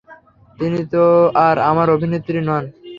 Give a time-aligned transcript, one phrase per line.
[0.59, 1.03] তিনি তো
[1.45, 2.63] আর এখন অভিনেত্রী নন!